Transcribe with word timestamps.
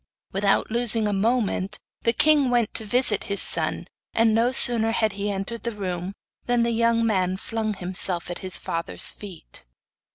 Without 0.31 0.71
losing 0.71 1.07
a 1.07 1.13
moment 1.13 1.79
the 2.01 2.11
king 2.11 2.49
went 2.49 2.73
to 2.73 2.85
visit 2.85 3.25
his 3.25 3.39
son, 3.39 3.87
and 4.15 4.33
no 4.33 4.51
sooner 4.51 4.89
had 4.89 5.13
he 5.13 5.29
entered 5.29 5.61
the 5.61 5.75
room 5.75 6.13
than 6.47 6.63
the 6.63 6.71
young 6.71 7.05
man 7.05 7.37
flung 7.37 7.75
himself 7.75 8.27
at 8.31 8.39
his 8.39 8.57
father's 8.57 9.11
feet. 9.11 9.63